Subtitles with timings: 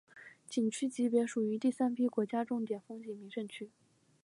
[0.49, 3.69] 景区级别属于第三批国家重点风景名胜区。